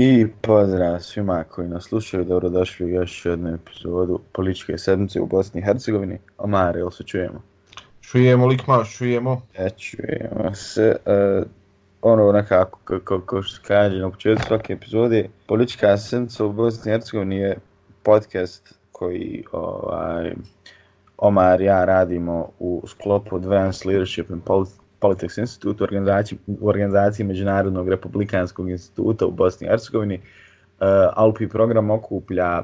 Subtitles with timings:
[0.00, 5.60] I pozdrav svima koji nas slušaju, dobrodošli u još jednu epizodu političke sedmice u Bosni
[5.60, 6.18] i Hercegovini.
[6.38, 7.42] Omar, jel se čujemo?
[8.00, 9.42] Čujemo, Likma, čujemo.
[9.54, 10.96] E, čujemo se.
[11.06, 11.46] Uh,
[12.02, 16.92] ono nekako, kako ko što kaže na početku svake epizode, politička sedmica u Bosni i
[16.92, 17.56] Hercegovini je
[18.02, 20.32] podcast koji ovaj,
[21.16, 26.68] Omar i ja radimo u sklopu Advanced Leadership and Politics Politics Institute, u organizaciji, u
[26.68, 30.14] organizaciji Međunarodnog republikanskog instituta u Bosni i Hercegovini.
[30.14, 32.62] Uh, ALPI program okuplja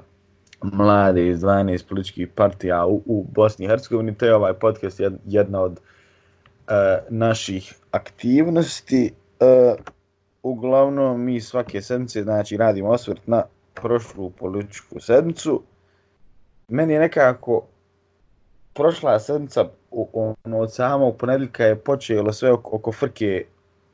[0.62, 4.14] mlade iz 12 političkih partija u, u Bosni i Hercegovini.
[4.14, 6.74] To je ovaj podcast jedna od uh,
[7.08, 9.12] naših aktivnosti.
[9.40, 9.84] Uh,
[10.42, 13.42] uglavnom, mi svake sedmice znači, radimo osvrt na
[13.74, 15.62] prošlu političku sedmicu.
[16.68, 17.62] Meni je nekako
[18.74, 23.44] prošla sedmica ono, od samog ponedljika je počelo sve oko, oko frke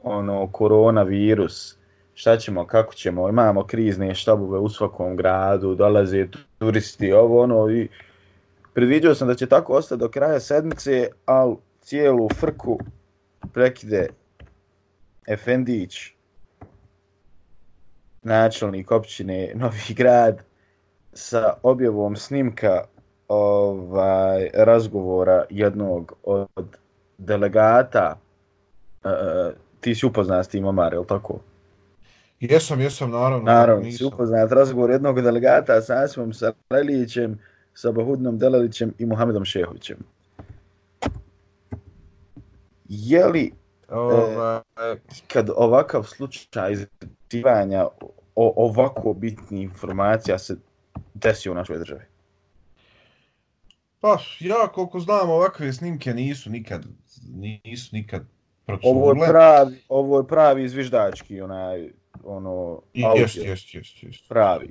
[0.03, 1.77] ono koronavirus.
[2.15, 6.27] Šta ćemo, kako ćemo, imamo krizne štabove u svakom gradu, dolaze
[6.59, 7.89] turisti, ovo ono i
[8.75, 12.79] predviđao sam da će tako ostati do kraja sedmice, al cijelu frku
[13.53, 14.09] prekide
[15.27, 15.97] Efendić,
[18.23, 20.43] načelnik općine Novi grad,
[21.13, 22.85] sa objavom snimka
[23.31, 26.77] ovaj razgovora jednog od
[27.19, 28.19] delegata
[29.05, 29.11] uh,
[29.81, 31.39] ti si upoznat s tim Omar, je tako?
[32.41, 33.45] Jesam, jesam, naravno.
[33.45, 33.99] Naravno, nisam.
[33.99, 37.39] si upoznat razgovor jednog delegata sa Asimom Sarajlićem,
[37.75, 39.97] sa Bahudnom Delalićem i Muhamedom Šehovićem.
[42.89, 43.53] Je li
[43.89, 44.63] Ova...
[44.77, 44.97] e,
[45.33, 47.87] kad ovakav slučaj izvjetivanja
[48.35, 50.57] o ovako bitni informacija se
[51.15, 52.03] desio u našoj državi?
[54.01, 56.87] Pa, ja koliko znam, ovakve snimke nisu nikad,
[57.35, 58.23] nisu nikad
[58.67, 59.01] procurile.
[59.01, 61.91] Ovo je pravi, ovo je pravi zviždački, onaj,
[62.25, 64.29] ono, Jest, jest, jest, jest.
[64.29, 64.71] Pravi.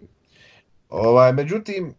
[0.90, 1.94] Ovaj, međutim,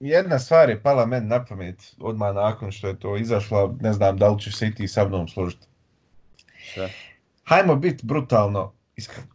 [0.00, 4.16] jedna stvar je pala men na pamet odmah nakon što je to izašlo, ne znam
[4.16, 5.66] da li ćeš se i ti sa mnom složiti.
[6.58, 6.88] Šta?
[7.44, 9.28] Hajmo biti brutalno iskreno.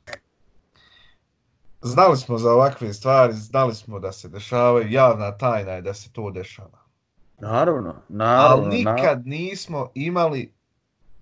[1.82, 6.12] Znali smo za ovakve stvari, znali smo da se dešavaju, javna tajna je da se
[6.12, 6.81] to dešava.
[7.42, 8.66] Naravno, naravno.
[8.66, 9.24] Ali nikad naravno.
[9.26, 10.54] nismo imali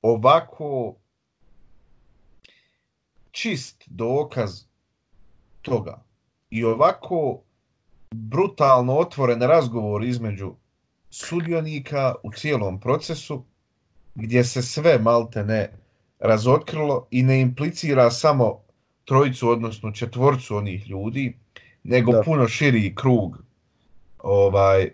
[0.02, 0.96] ovako
[3.32, 4.64] čist dokaz
[5.62, 6.04] toga.
[6.50, 7.40] I ovako
[8.12, 10.54] brutalno otvoren razgovor između
[11.10, 13.44] sudionika u cijelom procesu
[14.16, 15.72] gdje se sve malte ne
[16.20, 18.62] razotkrilo i ne implicira samo
[19.06, 21.38] trojicu, odnosno četvorcu onih ljudi,
[21.84, 22.22] nego da.
[22.22, 23.44] puno širi krug
[24.20, 24.92] ovaj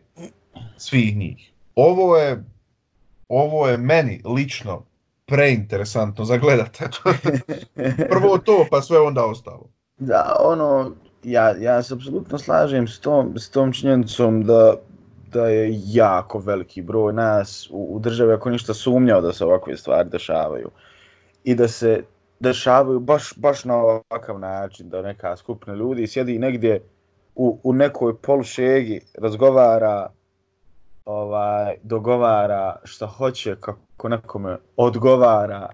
[0.77, 1.51] svih njih.
[1.75, 2.43] Ovo je
[3.29, 4.83] ovo je meni lično
[5.25, 6.89] preinteresantno za gledate.
[8.11, 9.69] Prvo to, pa sve onda ostalo.
[9.97, 10.91] Da, ono,
[11.23, 14.75] ja, ja se apsolutno slažem s tom, s tom činjenicom da,
[15.31, 19.77] da je jako veliki broj nas u, u državi ako ništa sumnjao da se ovakve
[19.77, 20.69] stvari dešavaju.
[21.43, 22.03] I da se
[22.39, 26.81] dešavaju baš, baš na ovakav način, da neka skupina ljudi sjedi negdje
[27.35, 30.09] u, u nekoj polušegi, razgovara,
[31.05, 35.69] ovaj dogovara što hoće kako nekome odgovara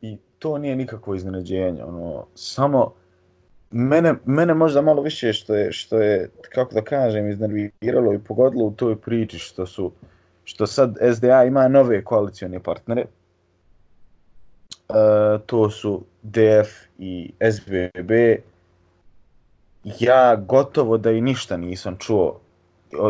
[0.00, 2.92] i to nije nikakvo iznenađenje ono samo
[3.70, 8.64] mene mene možda malo više što je što je kako da kažem iznerviralo i pogodilo
[8.64, 9.92] u toj priči što su
[10.44, 13.04] što sad SDA ima nove koalicione partnere.
[14.88, 14.96] Uh,
[15.46, 16.68] to su DF
[16.98, 18.10] i SBB
[20.00, 22.40] ja gotovo da i ništa nisam čuo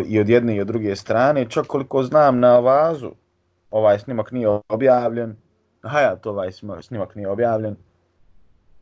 [0.07, 3.11] i od jedne i od druge strane, čak koliko znam na vazu,
[3.71, 5.37] ovaj snimak nije objavljen,
[5.83, 6.53] Hayat ovaj
[6.83, 7.77] snimak nije objavljen,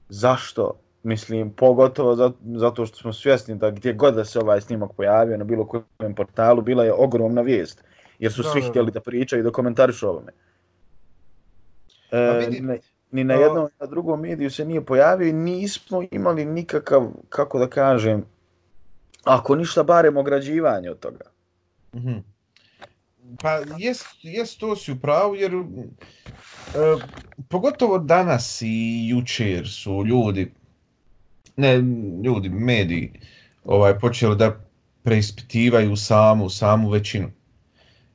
[0.09, 0.73] zašto?
[1.03, 5.45] Mislim, pogotovo zato što smo svjesni da gdje god da se ovaj snimak pojavio na
[5.45, 7.85] bilo kojem portalu, bila je ogromna vijest,
[8.19, 10.33] jer su svi htjeli da pričaju i da komentarišu ovome.
[12.11, 12.79] E, ne,
[13.11, 17.59] ni na jednom, ni na drugom mediju se nije pojavio i nismo imali nikakav, kako
[17.59, 18.25] da kažem,
[19.27, 21.25] Ako ništa, barem ograđivanje od toga.
[21.95, 22.23] Mm -hmm.
[23.43, 25.59] Pa, jest, jest to si upravo, jer e,
[27.49, 30.53] pogotovo danas i jučer su ljudi,
[31.57, 31.77] ne
[32.25, 33.21] ljudi, mediji,
[33.65, 34.61] ovaj, počeli da
[35.03, 37.31] preispitivaju samu, samu većinu.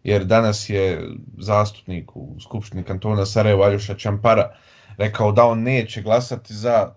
[0.03, 4.55] Jer danas je zastupnik u Skupštini kantona Sarajeva Aljoša Čampara
[4.97, 6.93] rekao da on neće glasati za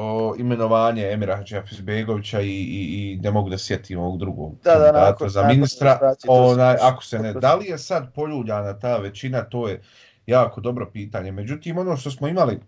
[0.00, 4.92] o imenovanje Emira Hadžafizbegovića i, i, i ne mogu da sjetim ovog drugog da, da,
[4.92, 5.98] nakon, za ministra.
[6.28, 9.82] Onaj, ako se ne, da li je sad poljuljana ta većina, to je
[10.26, 11.32] jako dobro pitanje.
[11.32, 12.60] Međutim, ono što smo imali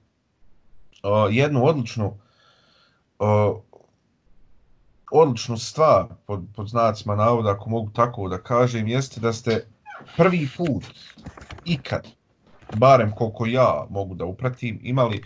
[1.02, 2.18] o, jednu odličnu
[3.18, 3.62] o,
[5.12, 9.66] odličnu stvar, pod, pod znacima navoda, ako mogu tako da kažem, jeste da ste
[10.16, 10.84] prvi put
[11.64, 12.06] ikad,
[12.76, 15.22] barem koliko ja mogu da upratim, imali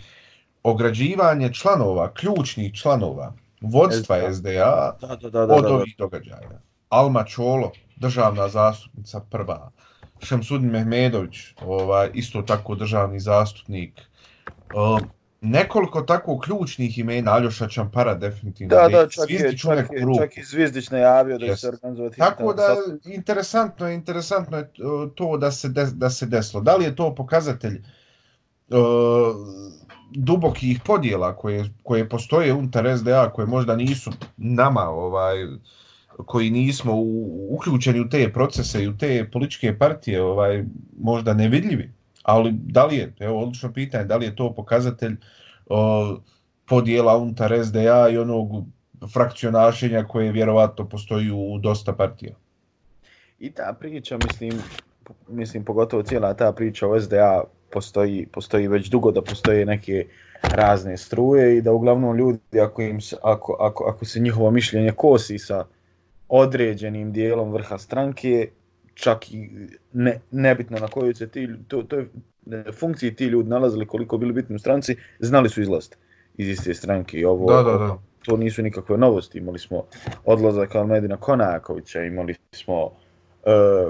[0.65, 5.75] ograđivanje članova, ključnih članova, vodstva SDA Da, da, da, da, od da, da.
[5.75, 6.61] ovih događaja.
[6.89, 9.71] Alma Čolo, državna zastupnica prva,
[10.19, 14.01] Šemsudin Mehmedović, ovaj, isto tako državni zastupnik,
[14.75, 14.99] uh,
[15.41, 20.37] nekoliko tako ključnih imena, Aljoša Čampara definitivno, Da, da, čak je, Zvizdić čak je, čak
[20.37, 22.17] i Zvizdić najavio da će se organizovati.
[22.17, 22.75] Tako da,
[23.05, 26.63] interesantno je, interesantno je uh, to da se, des, da se desilo.
[26.63, 27.81] Da li je to pokazatelj
[28.69, 28.77] uh,
[30.15, 35.35] dubokih podjela koje, koje postoje unutar SDA, koje možda nisu nama, ovaj,
[36.25, 40.63] koji nismo u, uključeni u te procese i u te političke partije, ovaj,
[40.99, 41.91] možda nevidljivi.
[42.23, 45.15] Ali da li je, evo odlično pitanje, da li je to pokazatelj
[45.69, 46.17] o,
[46.65, 48.65] podjela unutar SDA i onog
[49.13, 52.35] frakcionašenja koje vjerovatno postoji u dosta partija.
[53.39, 54.61] I ta priča, mislim,
[55.27, 57.43] mislim pogotovo cijela ta priča o SDA
[57.75, 60.05] postoji, postoji već dugo da postoje neke
[60.43, 64.91] razne struje i da uglavnom ljudi ako, im, se- ako, ako, ako se njihovo mišljenje
[64.95, 65.65] kosi sa
[66.29, 68.49] određenim dijelom vrha stranke,
[68.95, 69.49] čak i
[69.93, 72.07] ne, nebitno na kojoj se ti, to, to je
[72.73, 75.97] funkciji ti ljudi nalazili koliko bili bitni u stranci, znali su izlaziti
[76.37, 77.97] iz iste stranke i ovo, Da, da, da.
[78.25, 79.37] to nisu nikakve novosti.
[79.37, 79.83] Imali smo
[80.25, 82.91] odlazak Almedina Konakovića, imali smo uh,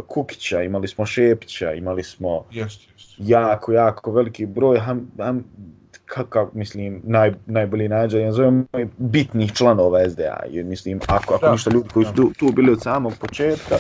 [0.08, 3.16] Kukića, imali smo Šepića, imali smo Jeste, jeste.
[3.18, 5.44] jako, jako veliki broj, ham, ham,
[6.06, 8.68] kakav, mislim, naj, najbolji nađa, ja zovem
[8.98, 10.44] bitnih članova SDA.
[10.50, 13.76] Jer, mislim, ako, ako Da, ništa ljudi koji su tu, tu bili od samog početka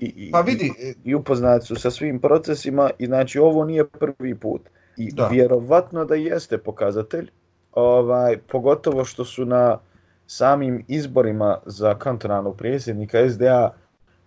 [0.00, 4.34] i, Pa vidi, i, i upoznati su sa svim procesima i znači ovo nije prvi
[4.34, 4.62] put.
[4.96, 5.22] I Da.
[5.22, 5.28] da.
[5.28, 7.30] vjerovatno da jeste pokazatelj,
[7.72, 9.78] ovaj, pogotovo što su na
[10.26, 13.74] samim izborima za kantonalnog predsjednika SDA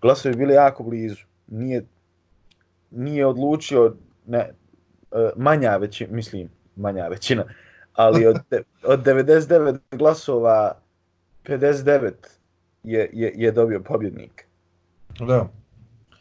[0.04, 1.26] glasovi bili jako blizu.
[1.48, 1.86] Nije,
[2.92, 3.96] nije odlučio
[4.28, 4.54] ne, e,
[5.36, 7.44] manja većina, mislim, manja većina,
[7.94, 8.36] ali od,
[8.84, 10.78] od 99 glasova
[11.46, 12.12] 59
[12.84, 14.46] je, je, je dobio pobjednik.
[15.20, 15.48] da.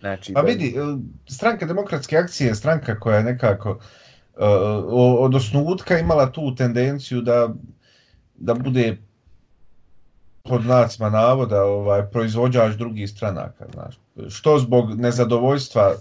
[0.00, 0.80] Znači, Pa da- vidi, e,
[1.28, 3.78] stranka demokratske akcije je stranka koja je nekako uh,
[5.18, 7.54] od osnutka imala tu tendenciju da,
[8.34, 8.96] da bude
[10.42, 13.66] pod znacima navoda ovaj, proizvođač drugih stranaka.
[13.72, 13.98] Znaš.
[14.28, 15.92] Što zbog nezadovoljstva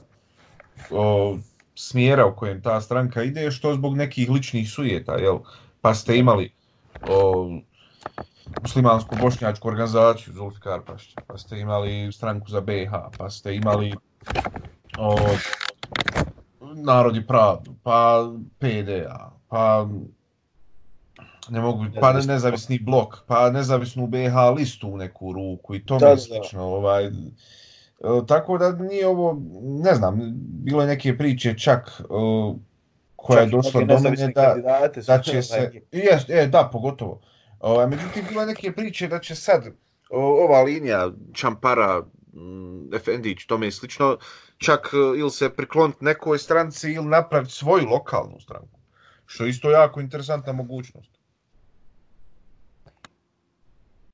[0.91, 1.37] o,
[1.75, 5.13] smjera u kojem ta stranka ide, što zbog nekih ličnih sujeta.
[5.13, 5.39] Jel?
[5.81, 6.51] Pa ste imali
[7.09, 7.49] o,
[8.61, 13.93] muslimansku bošnjačku organizaciju Zulfikar Pašća, pa ste imali stranku za BiH, pa ste imali
[14.97, 15.17] o,
[16.75, 19.87] Narodi pravdu, pa PDA, pa
[21.51, 25.99] ne mogu, pa Nezavisni nezavisni blok, pa nezavisnu BiH listu u neku ruku i to
[25.99, 26.63] mi je slično.
[26.63, 27.11] Ovaj, e,
[28.27, 30.19] tako da nije ovo, ne znam,
[30.63, 32.55] bilo je neke priče čak o,
[33.15, 34.55] koja je Čak i došla do mene da,
[35.07, 37.21] da će se, jes, e, da, pogotovo.
[37.59, 39.67] Ovaj, međutim, bilo je neke priče da će sad
[40.09, 42.01] o, ova linija Čampara,
[42.33, 44.17] mm, Efendić, tome i slično,
[44.57, 48.79] čak e, ili se prikloniti nekoj stranci ili napraviti svoju lokalnu stranku.
[49.25, 51.20] Što je isto jako interesantna mogućnost.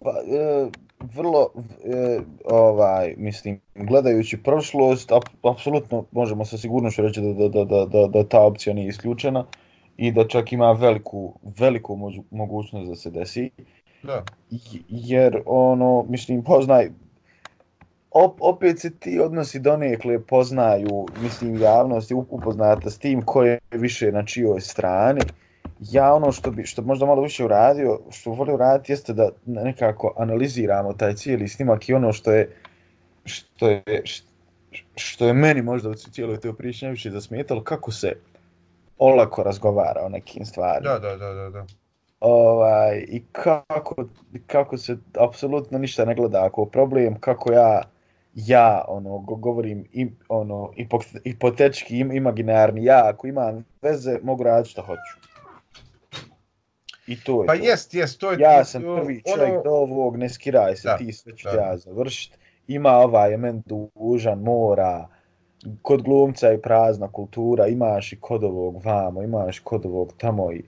[0.07, 0.69] Pa, e,
[1.15, 1.49] vrlo,
[1.85, 7.85] e, ovaj, mislim, gledajući prošlost, ap, apsolutno možemo sa sigurnošću reći da, da, da, da,
[7.85, 9.45] da, da ta opcija nije isključena
[9.97, 13.49] i da čak ima veliku, veliku mođu- mogućnost da se desi.
[14.03, 14.23] Da.
[14.89, 16.89] Jer ono, mislim, poznaj,
[18.11, 24.11] op, opet se ti odnosi donekle poznaju, mislim, javnost upoznata s tim ko je više
[24.11, 25.21] na čijoj strani.
[25.79, 29.29] Ja ono što bi, što bi možda malo više uradio, što volio raditi jeste da
[29.45, 32.55] nekako analiziramo taj cijeli snimak i ono što je,
[33.25, 33.83] što je,
[34.95, 38.13] što je meni možda u cijeloj toj priči najviše zasmetalo, kako se
[38.97, 41.65] olako razgovara o nekim stvarima Da, da, da, da, da.
[42.19, 43.95] ovaj, i kako,
[44.47, 47.81] kako se apsolutno ništa ne gleda ako problem, kako ja
[48.35, 54.43] ja ono go- govorim i ono ipo- hipotetički im, imaginarni ja ako imam veze mogu
[54.43, 55.26] raditi što hoću.
[57.07, 57.63] I to je Pa to.
[57.63, 58.37] jest, jest, to je...
[58.39, 61.47] Ja to- sam ono- prvi čovjek do ovog, ne skiraj se, Da, ti sve ću
[61.47, 61.55] da.
[61.55, 62.37] ja završit.
[62.67, 65.07] Ima ovaj men dužan, mora,
[65.81, 70.61] kod glumca je prazna kultura, imaš i kod ovog vamo, imaš kod ovog tamo i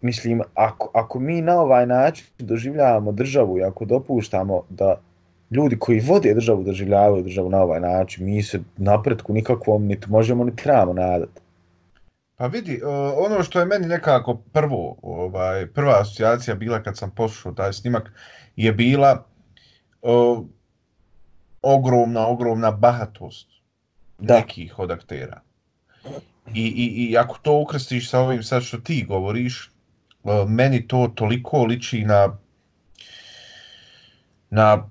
[0.00, 5.00] mislim, ako, ako mi na ovaj način doživljavamo državu i ako dopuštamo da
[5.50, 10.44] ljudi koji vode državu doživljavaju državu na ovaj način, mi se napretku nikakvom niti možemo
[10.44, 11.40] ni trebamo nadati.
[12.36, 12.80] Pa vidi,
[13.16, 18.12] ono što je meni nekako prvo, ovaj, prva asocijacija bila kad sam poslušao taj snimak,
[18.56, 19.26] je bila
[20.02, 20.44] o,
[21.62, 23.48] ogromna, ogromna bahatost
[24.18, 24.34] da.
[24.34, 25.40] nekih od aktera.
[26.54, 29.70] I, i, I ako to ukrstiš sa ovim sad što ti govoriš,
[30.48, 32.38] meni to toliko liči na
[34.50, 34.90] na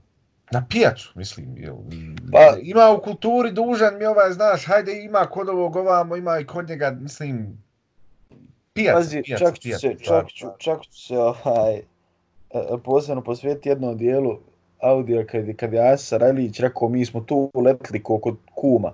[0.53, 1.57] na pijacu, mislim.
[1.57, 1.75] Jel,
[2.31, 6.45] pa, ima u kulturi dužan mi ovaj, znaš, hajde ima kod ovog ovamo, ima i
[6.45, 7.63] kod njega, mislim,
[8.73, 11.83] pijac, pazi, pijac, čak, pijac, se, čak, ću, čak ću se ovaj, e,
[12.53, 14.39] e, posebno posvetiti jednom dijelu
[14.81, 18.93] audio kad, kad je Asa Rajlić rekao mi smo tu letli kod kuma.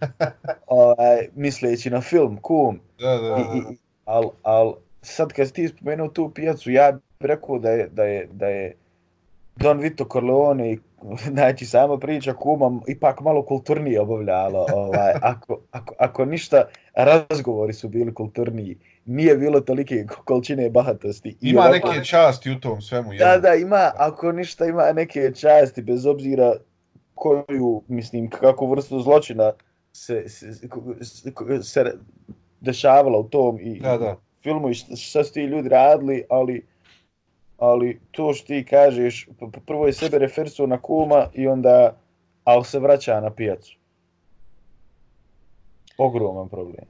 [0.66, 2.80] ovaj, misleći na film Kum.
[2.98, 3.36] Da, da, da.
[3.36, 7.88] I, i, al, al, sad kad ti spomenuo tu pijacu, ja bih rekao da je,
[7.88, 8.74] da je, da je
[9.56, 10.78] Don Vito Corleone i
[11.32, 17.88] znači sama priča kuma ipak malo kulturnije obavljalo ovaj ako, ako, ako ništa razgovori su
[17.88, 23.24] bili kulturniji nije bilo tolike količine bahatosti ima I neke časti u tom svemu da
[23.24, 23.48] jedno.
[23.48, 26.54] da ima ako ništa ima neke časti bez obzira
[27.14, 29.52] koju mislim kako vrstu zločina
[29.92, 30.68] se, se, se,
[31.62, 31.94] se
[32.60, 34.16] dešavalo u tom i da, da.
[34.42, 36.66] filmu i šta su ti ljudi radili ali
[37.58, 39.28] ali to što ti kažeš,
[39.66, 41.96] prvo je sebe refersuo na kuma i onda,
[42.44, 43.76] ali se vraća na pijacu.
[45.98, 46.84] Ogroman problem.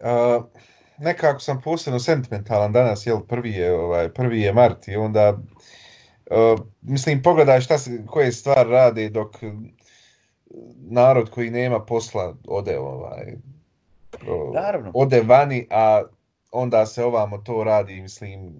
[0.00, 0.44] Uh,
[0.98, 5.38] nekako sam posebno sentimentalan danas, jel, prvi je, ovaj, prvi je mart i onda,
[6.30, 9.36] uh, mislim, pogledaj šta se, koje stvari rade dok
[10.76, 13.34] narod koji nema posla ode, ovaj,
[14.54, 14.90] Naravno.
[14.94, 16.02] ode vani, a
[16.54, 18.52] onda se ovamo to radi, mislim...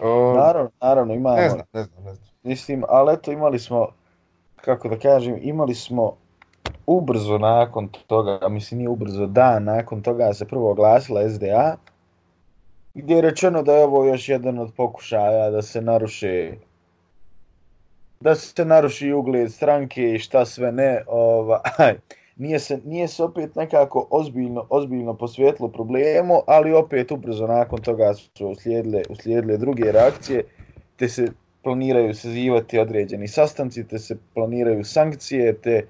[0.00, 1.36] O, naravno, naravno, imamo...
[1.36, 2.28] Ne znam, ne znam, ne znam.
[2.42, 3.88] Mislim, ali eto, imali smo,
[4.56, 6.16] kako da kažem, imali smo
[6.86, 11.76] ubrzo nakon toga, mislim, nije ubrzo, dan nakon toga se prvo oglasila SDA,
[12.94, 16.52] gdje je rečeno da je ovo još jedan od pokušaja da se naruše
[18.20, 21.94] da se naruši ugled stranke i šta sve ne, ovaj,
[22.40, 28.14] nije se, nije se opet nekako ozbiljno, ozbiljno posvjetlo problemu, ali opet ubrzo nakon toga
[28.14, 30.44] su uslijedile, uslijedile druge reakcije,
[30.96, 31.26] te se
[31.62, 35.86] planiraju sazivati određeni sastanci, te se planiraju sankcije, te,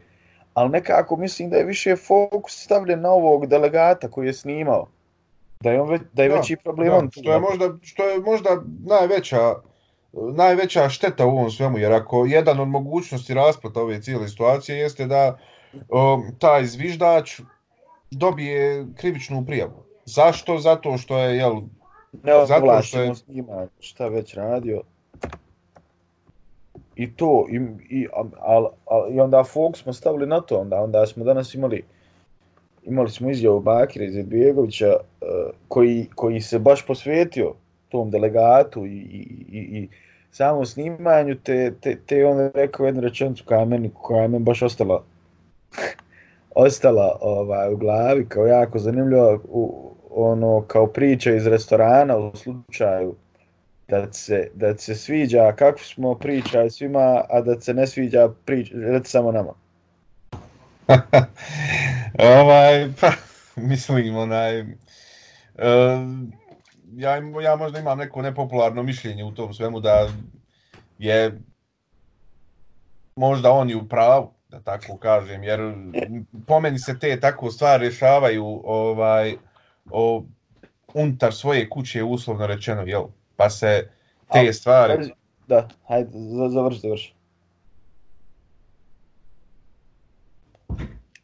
[0.55, 4.87] ali nekako mislim da je više fokus stavljen na ovog delegata koji je snimao.
[5.61, 6.89] Da je, on već, da je da, veći problem.
[6.89, 8.51] Da, što, je možda, što je možda
[8.87, 9.55] najveća,
[10.13, 15.07] najveća šteta u ovom svemu, jer ako jedan od mogućnosti rasplata ove cijele situacije jeste
[15.07, 15.39] da
[15.73, 17.41] um, taj zviždač
[18.11, 19.83] dobije krivičnu prijavu.
[20.05, 20.59] Zašto?
[20.59, 21.61] Zato što je, jel...
[22.23, 23.13] Ne zato što je...
[23.29, 24.83] Ima šta već radio.
[26.97, 28.09] I to, i, i,
[28.41, 31.83] al, al, i onda Fox smo stavili na to, onda, onda smo danas imali
[32.85, 35.29] imali smo izjavu Bakira iz Edbijegovića uh,
[35.69, 37.55] koji, koji se baš posvetio
[37.89, 39.89] tom delegatu i, i, i, i
[40.31, 44.45] samom snimanju, te, te, te on rekao jednu rečenicu koja je meni, koja je meni
[44.45, 45.03] baš ostala
[46.55, 53.15] ostala ovaj, u glavi kao jako zanimljivo u, ono kao priča iz restorana u slučaju
[53.89, 58.75] da se, da se sviđa kako smo pričali svima, a da se ne sviđa priča,
[58.75, 59.53] reci samo nama.
[62.39, 63.13] ovaj, pa,
[63.57, 64.69] mislim, onaj, uh,
[66.93, 70.09] ja, ja možda imam neko nepopularno mišljenje u tom svemu da
[70.99, 71.39] je
[73.17, 75.61] možda on i u pravu, da tako kažem, jer
[76.47, 79.35] po meni se te tako stvari rješavaju ovaj,
[79.91, 80.25] o,
[80.95, 83.05] unutar svoje kuće, uslovno rečeno, jel?
[83.37, 83.91] Pa se
[84.33, 85.11] te A, stvari...
[85.47, 86.11] Da, hajde,
[86.53, 87.15] završi, završi.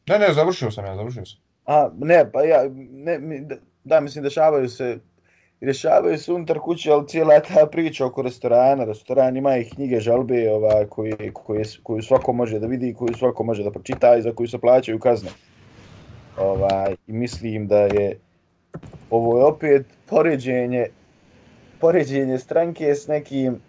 [0.07, 1.41] Ne, ne, završio sam ja, završio sam.
[1.65, 3.19] A, ne, pa ja, ne,
[3.85, 4.99] da, mislim, dešavaju se
[5.61, 10.51] rješavaju se unutar kuće, ali cijela ta priča oko restorana, restoran ima i knjige žalbe
[10.53, 14.33] ova, koje, koje, koju svako može da vidi, koju svako može da pročita i za
[14.33, 15.31] koju se plaćaju kazne.
[16.39, 18.19] Ovaj, I mislim da je
[19.11, 20.87] ovo je opet poređenje,
[21.81, 23.61] poređenje stranke s nekim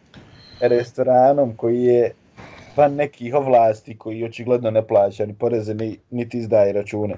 [0.61, 2.11] restoranom koji je
[2.75, 7.15] pa nekih ovlasti koji očigledno ne plaća ni poreze ni, niti izdaje račune.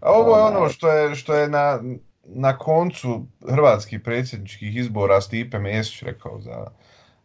[0.00, 1.82] A ovo je ono što je, što je na,
[2.24, 6.66] na koncu hrvatskih predsjedničkih izbora Stipe Mesić rekao za,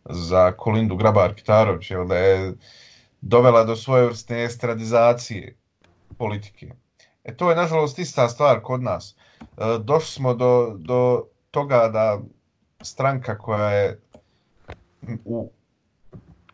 [0.05, 2.53] za Kolindu Grabar-Kitarović, da je
[3.21, 5.55] dovela do svoje vrste estradizacije
[6.17, 6.71] politike.
[7.23, 9.15] E to je nažalost ista stvar kod nas.
[9.41, 9.45] E,
[9.83, 12.19] došli smo do, do toga da
[12.81, 13.99] stranka koja je
[15.25, 15.51] u,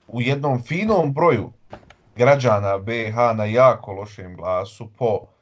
[0.07, 1.51] u jednom finom broju
[2.15, 5.32] građana BiH na jako lošem glasu po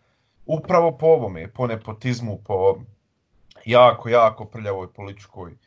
[0.45, 2.75] upravo po ovome, po nepotizmu, po
[3.65, 5.57] jako, jako prljavoj političkoj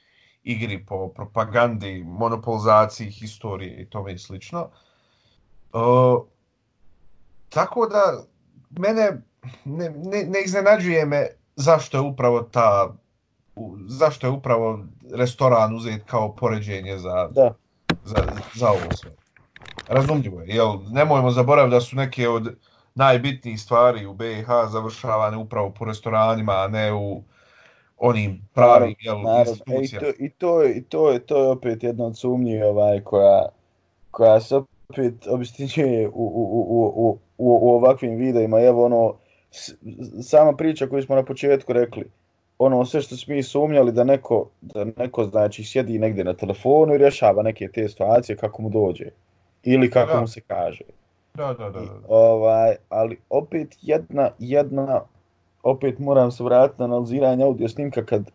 [0.43, 4.71] igri, po propagandi, monopolizaciji historije i tome i slično.
[5.73, 6.25] Uh,
[7.49, 8.25] tako da,
[8.71, 9.23] mene
[9.65, 11.27] ne, ne, ne iznenađuje me
[11.57, 12.95] zašto je upravo ta
[13.87, 14.79] zašto je upravo
[15.13, 17.55] restoran uzet kao poređenje za, da.
[18.05, 18.17] za,
[18.55, 19.11] za ovo sve.
[19.89, 20.79] Razumljivo je, jel?
[20.91, 22.57] Nemojmo zaboraviti da su neke od
[22.95, 27.23] najbitnijih stvari u BiH završavane upravo po restoranima, a ne u
[27.99, 30.07] onim pravim jel, institucijama.
[30.07, 33.01] E, I, to, i, to, i, to, je, to je opet jedna od sumnji ovaj,
[33.01, 33.49] koja,
[34.11, 38.61] koja se opet obistinjuje u, u, u, u, u, u ovakvim videima.
[38.61, 39.15] Evo ono,
[40.23, 42.11] sama priča koju smo na početku rekli,
[42.59, 46.95] ono sve što smo mi sumnjali da neko, da neko znači sjedi negdje na telefonu
[46.95, 49.05] i rješava neke te situacije kako mu dođe
[49.63, 50.21] ili kako da.
[50.21, 50.85] mu se kaže.
[51.35, 51.81] Da, da, da.
[51.81, 55.01] I, ovaj, ali opet jedna, jedna,
[55.63, 58.31] opet moram se vratiti na analiziranje audio snimka kad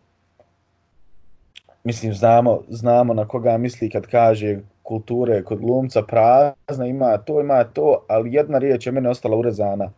[1.84, 7.64] mislim znamo, znamo na koga misli kad kaže kulture kod glumca prazna, ima to, ima
[7.64, 9.90] to, ali jedna riječ je mene ostala urezana,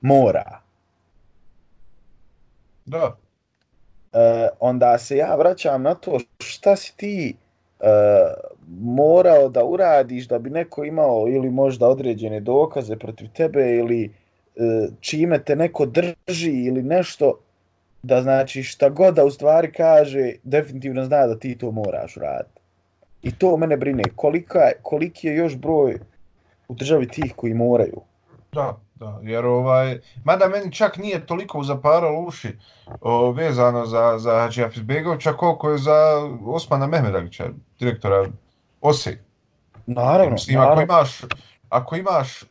[0.00, 0.60] mora.
[2.86, 3.16] Da.
[4.12, 7.36] E, onda se ja vraćam na to šta si ti
[7.80, 8.34] Eh,
[8.80, 14.04] morao da uradiš da bi neko imao ili možda određene dokaze protiv tebe ili
[14.56, 17.38] e, čime te neko drži ili nešto
[18.02, 22.60] da znači šta god da u stvari kaže definitivno zna da ti to moraš uraditi.
[23.22, 24.02] I to mene brine.
[24.16, 25.98] Kolika, koliki je još broj
[26.68, 28.00] u državi tih koji moraju?
[28.52, 32.58] Da, da, jer ovaj, mada meni čak nije toliko zaparalo uši
[33.00, 35.96] o, vezano za, za Hadži Afizbegovića koliko je za
[36.46, 38.26] Osmana Mehmedagića, direktora
[38.80, 39.18] OSE.
[39.86, 40.82] Naravno, Mislim, naravno.
[40.82, 41.20] Ako imaš,
[41.68, 42.48] ako imaš uh,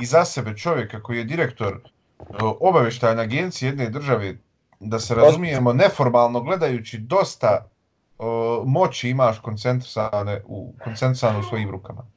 [0.00, 1.80] iza sebe čovjeka koji je direktor
[2.18, 2.26] uh,
[2.60, 4.36] obavještajne agencije jedne države,
[4.80, 7.68] da se razumijemo, neformalno gledajući dosta
[8.18, 8.26] uh,
[8.64, 12.15] moći imaš koncentrisane u, koncentrisane u svojim rukama.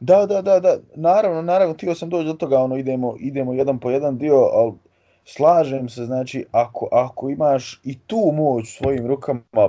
[0.00, 3.78] Da, da, da, da, naravno, naravno, tio sam doći do toga, ono, idemo, idemo jedan
[3.78, 4.72] po jedan dio, ali
[5.24, 9.68] slažem se, znači, ako, ako imaš i tu moć svojim rukama,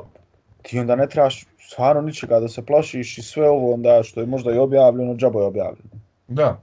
[0.61, 4.25] ti onda ne trebaš stvarno ničega da se plašiš i sve ovo onda što je
[4.25, 5.89] možda i objavljeno, džabo je objavljeno.
[6.27, 6.59] Da.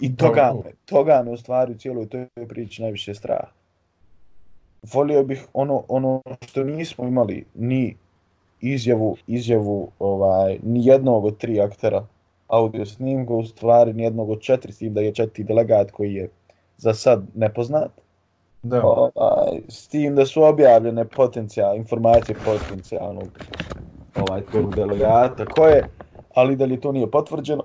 [0.00, 3.48] I toga, me, toga me u stvari u cijeloj toj priči najviše strah.
[4.92, 7.96] Volio bih ono, ono što nismo imali, ni
[8.60, 12.06] izjavu, izjavu ovaj, ni jednog od tri aktera
[12.54, 16.14] audio snimka, u stvari ni jednog od četiri, s tim da je četiri delegat koji
[16.14, 16.28] je
[16.76, 17.90] za sad nepoznat.
[18.62, 18.82] Da.
[18.84, 23.28] Ovaj, s tim da su objavljene potencijal, informacije potencijalnog
[24.16, 25.88] ovaj, tog delegata, ko je,
[26.34, 27.64] ali da li to nije potvrđeno.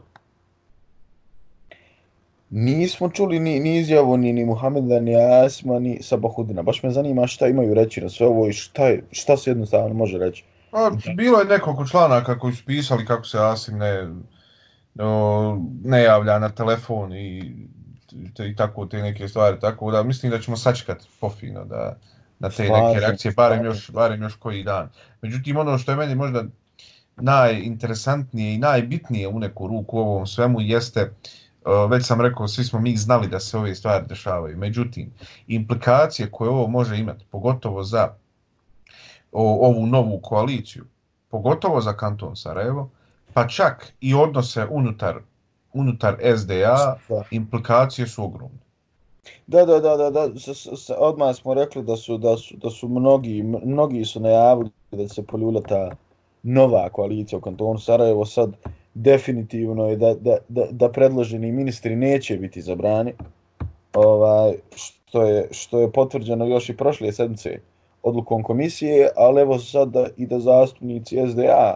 [2.49, 6.61] Nismo čuli ni, ni izjavu ni, ni Muhameda, ni Asma, ni Sabahudina.
[6.61, 9.93] Baš me zanima šta imaju reći na sve ovo i šta, je, šta se jednostavno
[9.93, 10.43] može reći.
[10.71, 14.07] A, bilo je nekoliko članaka koji su pisali kako se Asim ne,
[15.83, 17.53] ne javlja na telefon i,
[18.35, 19.59] te, i tako te neke stvari.
[19.59, 21.97] Tako da mislim da ćemo sačekati pofino da,
[22.39, 24.89] na te Slažem, neke reakcije, barem još, barem još koji dan.
[25.21, 26.43] Međutim, ono što je meni možda
[27.15, 31.13] najinteresantnije i najbitnije u neku ruku u ovom svemu jeste,
[31.89, 34.57] već sam rekao, svi smo mi znali da se ove stvari dešavaju.
[34.57, 35.11] Međutim,
[35.47, 38.13] implikacije koje ovo može imati, pogotovo za
[39.31, 40.85] ovu novu koaliciju,
[41.29, 42.89] pogotovo za kanton Sarajevo,
[43.33, 45.15] pa čak i odnose unutar,
[45.73, 46.97] unutar SDA,
[47.31, 48.59] implikacije su ogromne.
[49.47, 50.39] Da, da, da, da, da.
[50.39, 54.19] S, s, s, odmah smo rekli da su, da su, da su mnogi, mnogi su
[54.19, 55.95] najavili da se poljula ta
[56.43, 58.25] nova koalicija u kantonu Sarajevo.
[58.25, 58.53] Sad
[58.93, 63.13] definitivno je da, da, da, da predloženi ministri neće biti zabrani.
[63.93, 67.59] Ovaj, što, je, što je potvrđeno još i prošle sedmice
[68.03, 71.75] odlukom komisije, ali evo sad da, i da zastupnici SDA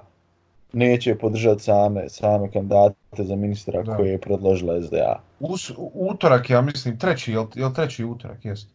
[0.73, 3.95] neće podržati same, same kandidate za ministra da.
[3.95, 5.19] koje je predložila SDA.
[5.39, 8.67] Us, utorak, ja mislim, treći, je li treći utorak, jest?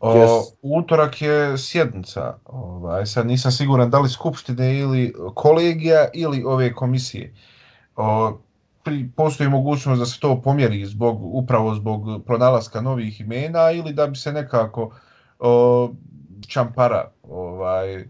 [0.00, 0.42] O, yes.
[0.62, 7.34] Utorak je sjednica, ovaj, sad nisam siguran da li skupštine ili kolegija ili ove komisije.
[7.96, 8.38] O,
[8.84, 14.06] pri, postoji mogućnost da se to pomjeri zbog, upravo zbog pronalaska novih imena ili da
[14.06, 14.94] bi se nekako
[15.38, 15.90] o,
[16.48, 18.04] čampara ovaj,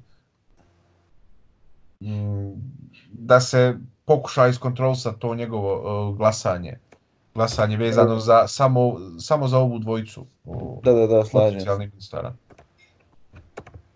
[3.13, 6.79] da se pokuša iskontrolisati to njegovo uh, glasanje.
[7.35, 10.27] Glasanje vezano za, samo, samo za ovu dvojicu.
[10.45, 11.61] Uh, da, da, da, slažem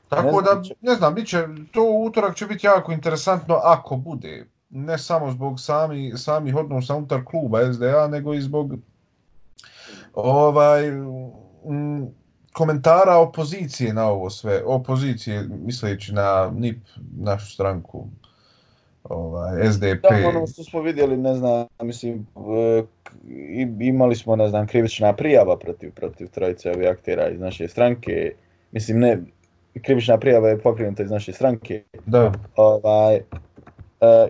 [0.08, 4.46] Tako ne da, ne znam, bit će, to utorak će biti jako interesantno ako bude.
[4.70, 8.74] Ne samo zbog sami, samih odnosa unutar kluba SDA, nego i zbog
[10.14, 12.08] ovaj m,
[12.52, 16.78] komentara opozicije na ovo sve, opozicije misleći na NIP,
[17.16, 18.08] našu stranku,
[19.04, 20.02] ovaj, SDP.
[20.02, 22.82] Da, ono što smo vidjeli, ne znam, mislim, e,
[23.80, 28.32] imali smo, ne znam, krivična prijava protiv, protiv trojice ovih aktera iz naše stranke,
[28.72, 29.18] mislim, ne,
[29.82, 31.82] krivična prijava je pokrenuta iz naše stranke.
[32.06, 32.32] Da.
[32.56, 33.22] Ovaj, e,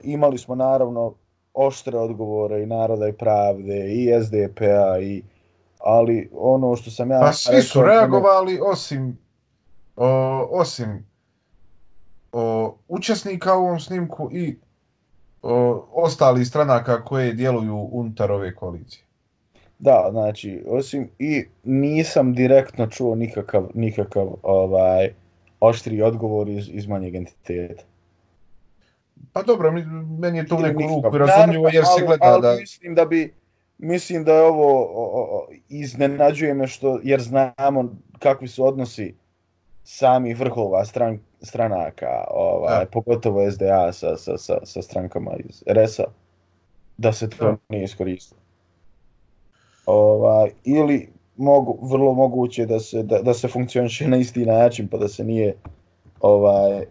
[0.03, 1.15] imali smo, naravno,
[1.55, 5.23] oštre odgovore i Naroda i Pravde, i SDP-a, i
[5.79, 7.21] ali ono što sam ja...
[7.21, 9.19] Pa svi su reagovali osim,
[9.97, 10.07] o,
[10.51, 11.10] osim
[12.33, 14.57] o, učesnika u ovom snimku i
[15.43, 19.05] o, ostali stranaka koje djeluju unutar ove koalicije.
[19.79, 25.13] Da, znači, osim i nisam direktno čuo nikakav, nikakav ovaj,
[25.61, 27.83] oštri odgovor iz, iz manjeg entiteta.
[29.33, 29.73] Pa dobro,
[30.21, 32.61] meni je to u neku ruku razumljivo jer se gleda ali, ali da...
[32.61, 33.35] mislim da bi,
[33.79, 39.15] mislim da je ovo o, o, iznenađuje me što jer znamo kakvi su odnosi
[39.85, 46.05] samih vrhova stran, stranaka, ovaj, pogotovo SDA sa, sa, sa, sa strankama iz RS-a,
[46.97, 47.57] da se to da.
[47.69, 48.41] nije iskoristilo.
[49.87, 54.99] Ovaj, ili mogu, vrlo moguće da se, da, da se funkcioniše na isti način, pa
[54.99, 55.55] da se nije
[56.21, 56.85] ovaj,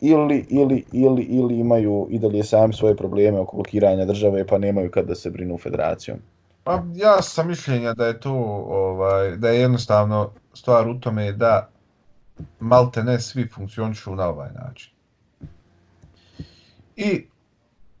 [0.00, 4.90] ili, ili, ili, ili imaju i dalje sami svoje probleme oko blokiranja države, pa nemaju
[4.90, 6.18] kad da se brinu federacijom.
[6.64, 8.32] Pa ja sam mišljenja da je to,
[8.68, 11.71] ovaj, da je jednostavno stvar u tome da
[12.60, 14.92] malte ne svi funkcionišu na ovaj način.
[16.96, 17.26] I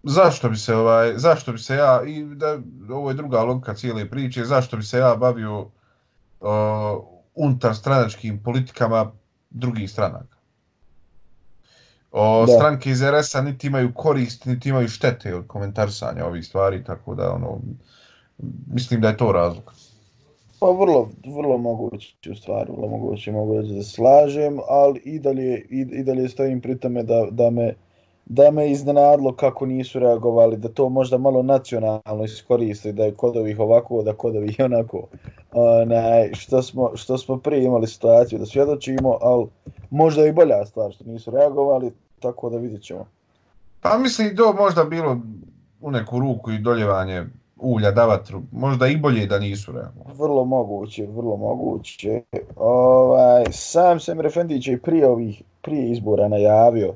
[0.02, 2.58] zašto bi se ovaj zašto bi se ja i da
[2.90, 5.68] ovo je druga logika cijele priče zašto bi se ja bavio uh,
[7.34, 9.12] unutar stranačkim politikama
[9.50, 10.36] drugih stranaka
[12.12, 12.52] o, da.
[12.52, 17.32] stranke iz RS-a niti imaju korist niti imaju štete od komentarsanja ovih stvari tako da
[17.32, 17.60] ono
[18.66, 19.74] mislim da je to razlog
[20.62, 25.66] Pa vrlo, vrlo moguće u stvari, vrlo moguće mogu reći da slažem, ali i dalje,
[25.70, 27.74] i, i dalje stojim pri tome da, da, me,
[28.24, 33.36] da me iznenadlo kako nisu reagovali, da to možda malo nacionalno iskoriste, da je kod
[33.36, 35.06] ovih ovako, da kod ovih onako.
[35.52, 39.46] Onaj, što, smo, što smo prije imali situaciju da svjedočimo, ali
[39.90, 43.06] možda i bolja stvar što nisu reagovali, tako da vidjet ćemo.
[43.80, 45.20] Pa mislim, to možda bilo
[45.80, 47.24] u neku ruku i doljevanje
[47.62, 50.04] ulja da vatru, možda i bolje da nisu realno.
[50.18, 52.22] Vrlo moguće, vrlo moguće.
[52.56, 56.94] Ovaj, sam Sem Refendić je prije ovih prije izbora najavio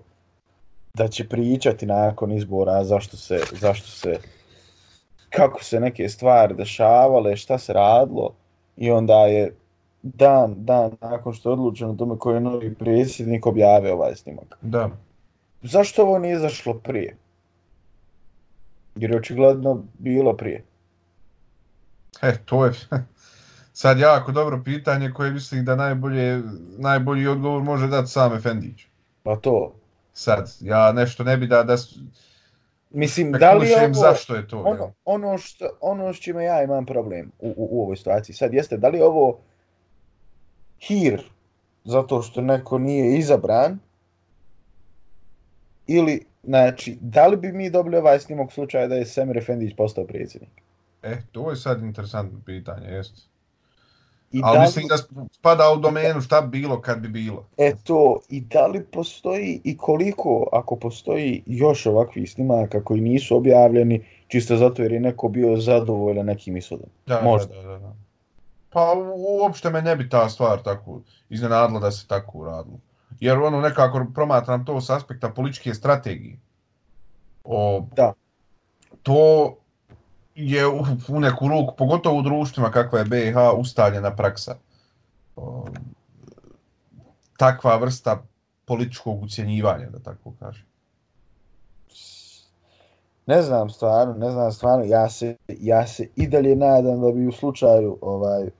[0.95, 4.19] da će pričati nakon izbora zašto se, zašto se
[5.31, 8.35] kako se neke stvari dešavale, šta se radilo
[8.77, 9.57] i onda je
[10.03, 14.59] dan, dan nakon što je odlučeno tome koji je novi predsjednik objavio ovaj snimak.
[14.63, 14.91] Da.
[15.63, 17.17] Zašto ovo nije zašlo prije?
[18.97, 20.65] Jer je očigledno bilo prije.
[22.23, 22.73] E, to je
[23.73, 26.43] sad jako dobro pitanje koje mislim da najbolje,
[26.79, 28.87] najbolji odgovor može dati sam Efendić.
[29.23, 29.75] Pa to.
[30.13, 31.63] Sad, ja nešto ne bi da...
[31.63, 31.77] da
[32.91, 34.59] mislim, da li ovo, zašto je to?
[34.61, 38.55] Ono, ono, što, ono s čime ja imam problem u, u, u ovoj situaciji sad
[38.55, 39.39] jeste, da li ovo
[40.79, 41.23] hir
[41.85, 43.79] zato što neko nije izabran
[45.87, 50.05] ili Znači, da li bi mi dobili ovaj snimak slučaja da je Semir Efendić postao
[50.05, 50.51] predsjednik?
[51.03, 53.29] E, to je sad interesantno pitanje, jest.
[54.33, 54.67] I Ali da li...
[54.67, 54.97] mislim da
[55.33, 57.45] spada u domenu šta bi bilo kad bi bilo.
[57.57, 63.37] E to, i da li postoji i koliko, ako postoji još ovakvi snimaka koji nisu
[63.37, 66.89] objavljeni, čisto zato jer je neko bio zadovoljan nekim ishodom?
[67.07, 67.55] Da, Možda.
[67.55, 67.97] Da, da, da.
[68.71, 72.79] Pa uopšte me ne bi ta stvar tako iznenadila da se tako uradilo
[73.21, 76.39] jer ono nekako promatram to s aspekta političke strategije.
[77.45, 78.13] O, da.
[79.03, 79.55] To
[80.35, 84.57] je u, u neku ruku, pogotovo u društvima kakva je BiH, ustaljena praksa.
[85.37, 85.67] O,
[87.37, 88.23] takva vrsta
[88.65, 90.65] političkog ucjenjivanja, da tako kažem.
[93.27, 97.27] Ne znam stvarno, ne znam stvarno, ja se, ja se i dalje nadam da bi
[97.27, 98.51] u slučaju ovaj,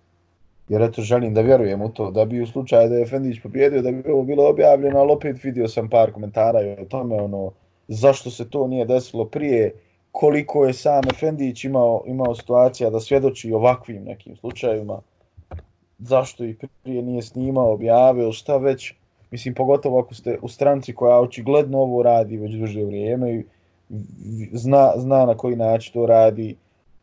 [0.69, 3.83] jer eto želim da vjerujem u to, da bi u slučaju da je Efendić pobjedio,
[3.83, 7.53] da bi ovo bilo objavljeno, ali opet vidio sam par komentara o tome, ono,
[7.89, 9.73] zašto se to nije desilo prije,
[10.13, 15.01] koliko je sam Efendić imao, imao situacija da svjedoči ovakvim nekim slučajima,
[15.99, 18.95] zašto i prije nije snimao, objavio, šta već,
[19.31, 23.45] mislim, pogotovo ako ste u stranci koja očigledno ovo radi već duže vrijeme i
[24.53, 26.57] zna, zna na koji način to radi,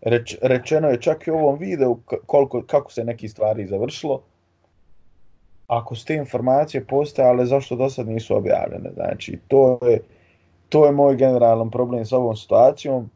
[0.06, 4.22] reč, rečeno je čak i u ovom videu koliko, kako se neki stvari završilo.
[5.68, 8.92] Ako ste informacije postojale, zašto do sad nisu objavljene?
[8.94, 10.02] Znači, to je,
[10.70, 13.10] to je moj generalan problem s ovom situacijom.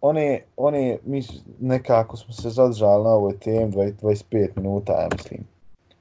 [0.00, 1.22] One, one, mi
[1.60, 5.40] nekako smo se zadržali na ovoj temi 25 minuta, ja mislim.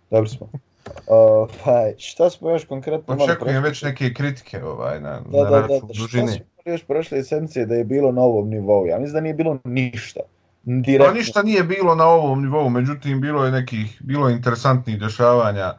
[0.09, 0.47] Dobro smo.
[0.87, 3.15] Uh, pa, šta smo još konkretno?
[3.15, 6.27] Očekujem već neke kritike ovaj, na, da, na da, da, da, dužine.
[6.27, 8.87] Šta smo još prošle sedmice da je bilo na ovom nivou?
[8.87, 10.19] Ja mislim da nije bilo ništa.
[10.63, 11.13] Direktno.
[11.13, 15.73] Pa ništa nije bilo na ovom nivou, međutim bilo je nekih, bilo je interesantnih dešavanja,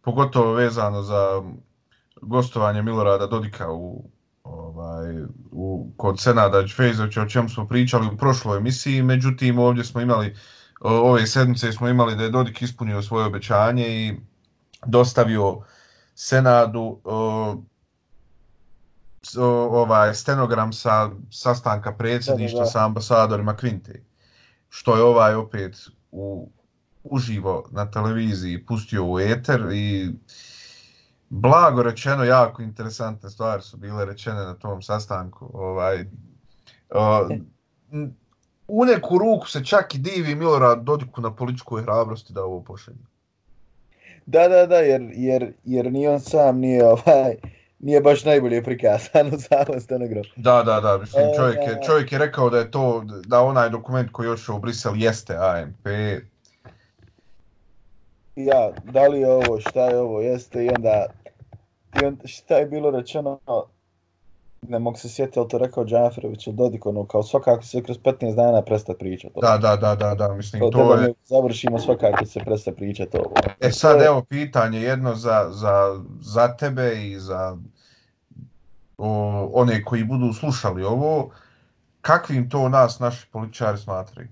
[0.00, 1.42] pogotovo vezano za
[2.22, 4.04] gostovanje Milorada Dodika u,
[4.44, 5.16] ovaj,
[5.52, 10.36] u, kod Senada Čfejzovića, o čemu smo pričali u prošloj emisiji, međutim ovdje smo imali,
[10.80, 14.14] ove sedmice smo imali da je Dodik ispunio svoje obećanje i
[14.86, 15.58] dostavio
[16.14, 17.58] Senadu uh,
[19.36, 19.46] o,
[19.82, 24.02] ovaj stenogram sa sastanka predsjedništva sa ambasadorima Kvinte,
[24.68, 25.76] što je ovaj opet
[26.10, 26.48] u,
[27.04, 30.10] uživo na televiziji pustio u eter i
[31.28, 35.50] blago rečeno, jako interesantne stvari su bile rečene na tom sastanku.
[35.52, 36.04] Ovaj,
[36.90, 37.28] o,
[38.68, 42.98] u neku ruku se čak i divi Milorad Dodiku na političkoj hrabrosti da ovo pošalje.
[44.26, 47.36] Da, da, da, jer, jer, jer ni on sam nije, ovaj,
[47.80, 50.28] nije baš najbolje prikazan u samom stenogramu.
[50.36, 54.12] Da, da, da, mislim, čovjek je, čovjek je rekao da je to, da onaj dokument
[54.12, 55.86] koji još u Brisel jeste AMP.
[58.36, 61.06] Ja, da li je ovo, šta je ovo, jeste, i onda,
[62.02, 63.38] i onda šta je bilo rečeno,
[64.68, 67.98] ne mogu se sjetiti, ali to rekao Džaferović ili Dodik, ono, kao svakako se kroz
[67.98, 69.34] 15 dana presta pričati.
[69.40, 71.12] Da, da, da, da, da, mislim, to, to je...
[71.24, 73.34] Završimo svakako se presta pričati ovo.
[73.60, 77.56] E sad, evo, pitanje jedno za, za, za tebe i za
[79.00, 81.30] o, one koji budu slušali ovo,
[82.00, 84.28] kakvim to nas naši političari smatraju?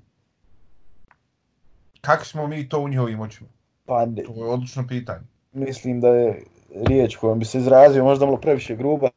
[2.00, 3.48] Kako smo mi to u njihovim očima?
[3.86, 5.26] Pa, to je odlično pitanje.
[5.52, 6.42] Mislim da je
[6.86, 9.10] riječ kojom bi se izrazio možda malo previše gruba,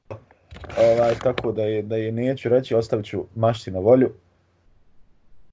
[0.78, 4.14] ovaj, tako da je, da je neću reći, ostavit ću mašti na volju.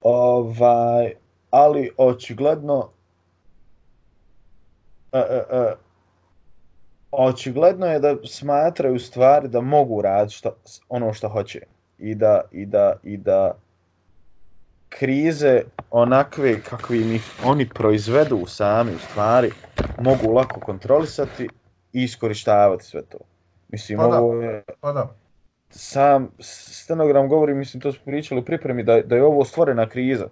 [0.00, 1.12] Ovaj,
[1.50, 2.90] ali očigledno
[5.12, 5.74] e, e, e,
[7.10, 10.50] očigledno je da smatraju stvari da mogu raditi šta,
[10.88, 11.60] ono što hoće
[11.98, 13.54] i da, i da, i da
[14.88, 19.50] krize onakve kakvi mi oni proizvedu sami u stvari
[20.00, 21.48] mogu lako kontrolisati
[21.92, 23.18] i iskorištavati sve to.
[23.68, 24.62] Mislim, pa ovo je...
[24.80, 25.14] Pa da.
[25.70, 30.28] Sam stenogram govori, mislim, to smo pričali u pripremi, da, da je ovo stvorena kriza.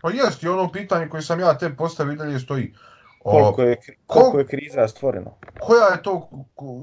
[0.00, 2.74] Pa jest, i ono pitanje koje sam ja te postavio dalje stoji.
[2.74, 3.76] O, koliko, je,
[4.06, 5.34] koliko ko, je kriza stvoreno?
[5.60, 6.30] Koja je to,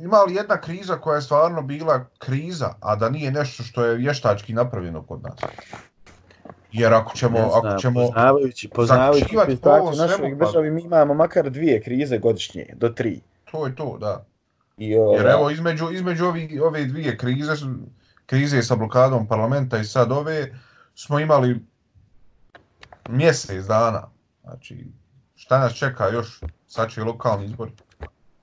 [0.03, 3.95] ima li jedna kriza koja je stvarno bila kriza, a da nije nešto što je
[3.95, 5.39] vještački napravljeno kod nas?
[6.71, 7.37] Jer ako ćemo...
[7.37, 12.89] Znam, ako ćemo poznavajući, poznavajući situaciju našoj državi, mi imamo makar dvije krize godišnje, do
[12.89, 13.21] tri.
[13.51, 14.25] To je to, da.
[14.77, 17.53] I, o, Jer evo, između, između ovi, ove dvije krize,
[18.25, 20.53] krize sa blokadom parlamenta i sad ove,
[20.95, 21.59] smo imali
[23.09, 24.07] mjesec dana.
[24.43, 24.87] Znači,
[25.35, 26.41] šta nas čeka još?
[26.67, 27.71] Sad će lokalni izbori.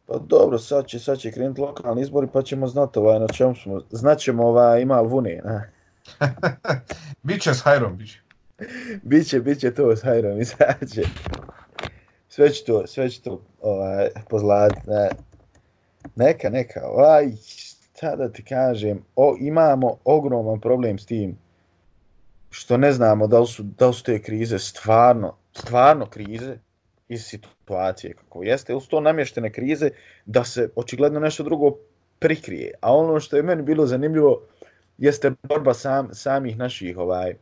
[0.07, 3.55] Pa dobro, sad će, sad će krenuti lokalni izbori, pa ćemo znati ovaj, na čemu
[3.55, 3.81] smo.
[3.91, 5.73] Znaćemo ovaj, ima vune, ne?
[7.23, 8.21] biće s Hajrom, biće.
[9.03, 11.03] biće, biće to s Hajrom, izaće.
[12.29, 15.09] Sve će to, sve će to ovaj, pozlati, ne?
[16.15, 21.39] neka, neka, aj, šta da ti kažem, o, imamo ogroman problem s tim,
[22.51, 26.57] što ne znamo da li su, da li su te krize stvarno, stvarno krize
[27.13, 29.91] iz situacije kako jeste, su to namještene krize
[30.27, 31.77] da se očigledno nešto drugo
[32.19, 32.73] prikrije.
[32.81, 34.43] A ono što je meni bilo zanimljivo
[34.99, 37.35] jeste borba sam, samih naših ovaj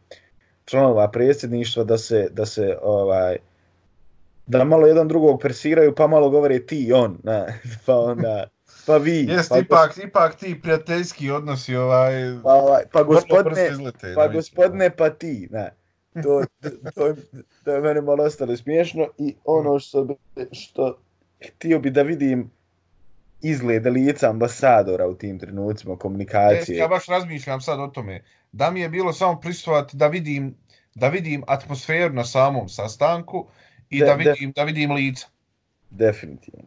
[0.65, 3.37] članova predsjedništva da se, da se ovaj,
[4.47, 7.47] da malo jedan drugog persiraju, pa malo govore ti i on, na,
[7.87, 8.49] pa onda,
[8.87, 9.27] pa vi.
[9.31, 10.05] Jest, pa ipak, gos...
[10.05, 15.69] ipak ti prijateljski odnosi, ovaj, pa, ovaj, pa gospodne, izlete, pa gospodne, pa ti, na.
[16.15, 17.15] To, to, to,
[17.65, 20.07] to je mene malo ostalo smiješno i ono što,
[20.53, 20.99] što
[21.49, 22.51] htio bi da vidim
[23.43, 26.79] izgled lica ambasadora u tim trenucima komunikacije.
[26.79, 28.23] Ja baš razmišljam sad o tome.
[28.53, 30.55] Da mi je bilo samo pristovati da vidim,
[30.95, 33.47] da vidim atmosferu na samom sastanku,
[33.91, 35.27] i de, da, vidim, da vidim lica.
[35.91, 36.65] Definitivno.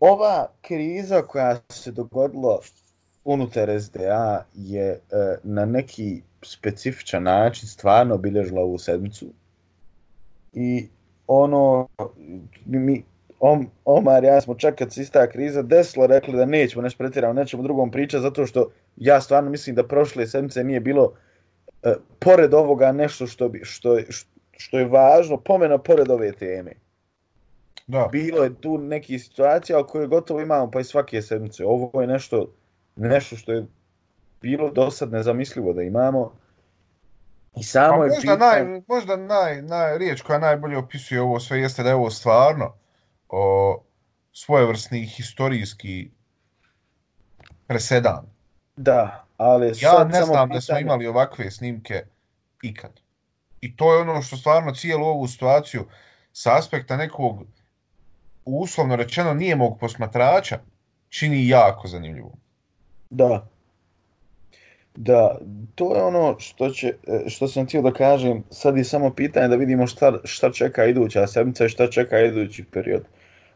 [0.00, 2.58] Ova kriza koja se dogodila
[3.24, 5.00] unutar SDA je e,
[5.42, 9.26] na neki specifičan način stvarno obilježila ovu sedmicu.
[10.52, 10.88] I
[11.26, 11.88] ono,
[12.66, 13.04] mi,
[13.40, 17.34] Om, Omar, ja smo čak kad se ista kriza desila, rekli da nećemo nešto pretjerano,
[17.34, 21.12] nećemo drugom pričati, zato što ja stvarno mislim da prošle sedmice nije bilo
[21.82, 26.72] e, pored ovoga nešto što, bi, što, što, što je važno pomena pored ove teme.
[27.86, 28.08] Da.
[28.12, 31.64] bilo je tu neki situacija o kojoj gotovo imamo pa i svake sedmice.
[31.64, 32.52] Ovo je nešto,
[32.96, 33.66] nešto što je
[34.42, 36.32] bilo do sad nezamislivo da imamo.
[37.56, 38.38] I samo Pa je možda pitanje...
[38.38, 42.74] naj, možda naj, naj, riječ koja najbolje opisuje ovo sve jeste da je ovo stvarno
[43.28, 43.82] o,
[44.32, 46.10] svojevrsni historijski
[47.66, 48.26] presedan.
[48.76, 52.04] Da, ali Ja sad ne znam da smo pitanje- imali ovakve snimke
[52.62, 52.90] ikad.
[53.60, 55.84] I to je ono što stvarno cijelu ovu situaciju
[56.32, 57.42] sa aspekta nekog
[58.44, 60.58] uslovno rečeno nije mog posmatrača
[61.08, 62.32] čini jako zanimljivo.
[63.10, 63.46] Da.
[64.94, 65.38] Da,
[65.74, 68.44] to je ono što, će, e, što sam htio da kažem.
[68.50, 72.64] Sad je samo pitanje da vidimo šta, šta čeka iduća sedmica i šta čeka idući
[72.64, 73.02] period.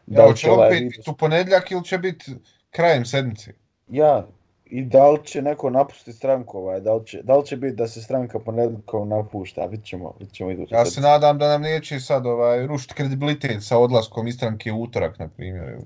[0.05, 2.31] Da li će ovaj opet u ponedljak ili će biti
[2.71, 3.53] krajem sedmice?
[3.87, 4.27] Ja,
[4.65, 7.75] i da li će neko napustiti stranku ovaj, da li će, da li će biti
[7.75, 10.73] da se stranka ponedjeljkom napušta, vidit ćemo, vidit ćemo idući.
[10.73, 14.81] Ja se nadam da nam neće sad ovaj, rušiti kredibilitet sa odlaskom iz stranke u
[14.81, 15.77] utorak, na primjer.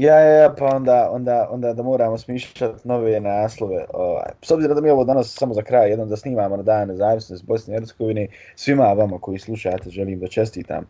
[0.00, 3.84] Ja, ja, ja, pa onda, onda, onda da moramo smišljati nove naslove.
[3.94, 4.30] Ovaj.
[4.42, 7.46] S obzirom da mi ovo danas samo za kraj, jednom da snimamo na Dan nezavisnosti
[7.46, 10.86] Bosne i Hercegovine, svima vama koji slušate želim da čestitam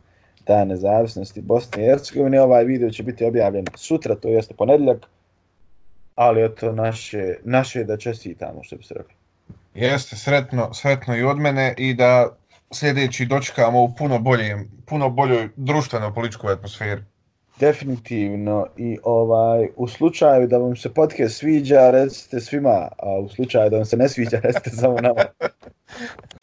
[0.47, 2.41] Dan nezavisnosti Bosne i Hercegovine.
[2.41, 5.07] Ovaj video će biti objavljen sutra, to jeste ponedjeljak,
[6.15, 9.15] ali eto naše, naše da čestitamo, što bi se rekli.
[9.75, 12.37] Jeste, sretno, sretno i od mene i da
[12.73, 17.03] sljedeći dočekamo u puno, boljem, puno boljoj društveno-političkoj atmosferi.
[17.61, 23.71] Definitivno i ovaj u slučaju da vam se podcast sviđa, recite svima, a u slučaju
[23.71, 25.25] da vam se ne sviđa, recite samo nama.